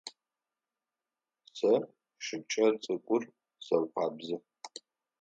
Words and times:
Сэ 1.57 1.71
шыкӏэ 2.25 2.65
цӏыкӏур 2.83 3.23
сэукъэбзы. 3.65 4.35